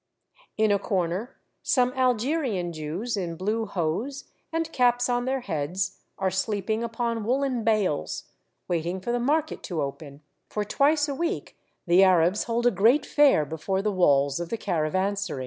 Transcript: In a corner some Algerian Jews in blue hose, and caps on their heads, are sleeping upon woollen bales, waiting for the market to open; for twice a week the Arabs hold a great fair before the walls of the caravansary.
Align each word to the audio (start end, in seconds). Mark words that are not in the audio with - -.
In 0.57 0.71
a 0.71 0.79
corner 0.79 1.35
some 1.61 1.93
Algerian 1.93 2.73
Jews 2.73 3.15
in 3.15 3.35
blue 3.35 3.67
hose, 3.67 4.23
and 4.51 4.71
caps 4.73 5.07
on 5.07 5.25
their 5.25 5.41
heads, 5.41 5.99
are 6.17 6.31
sleeping 6.31 6.83
upon 6.83 7.23
woollen 7.23 7.63
bales, 7.63 8.23
waiting 8.67 8.99
for 8.99 9.11
the 9.11 9.19
market 9.19 9.61
to 9.65 9.79
open; 9.79 10.23
for 10.49 10.65
twice 10.65 11.07
a 11.07 11.13
week 11.13 11.55
the 11.85 12.03
Arabs 12.03 12.45
hold 12.45 12.65
a 12.65 12.71
great 12.71 13.05
fair 13.05 13.45
before 13.45 13.83
the 13.83 13.91
walls 13.91 14.39
of 14.39 14.49
the 14.49 14.57
caravansary. 14.57 15.39